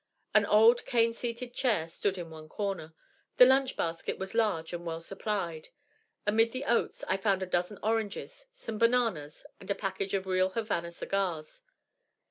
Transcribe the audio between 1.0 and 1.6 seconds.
seated